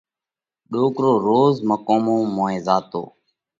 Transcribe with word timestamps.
ڏوڪرو 0.71 1.11
روز 1.27 1.53
مقومون 1.69 2.21
موئين 2.35 2.59
زاتو 2.65 3.03